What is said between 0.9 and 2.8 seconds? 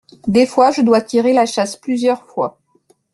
tirer la chasse plusieurs fois.